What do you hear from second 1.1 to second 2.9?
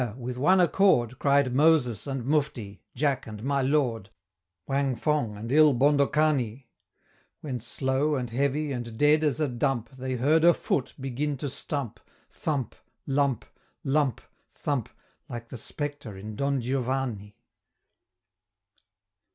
Cried Moses and Mufti,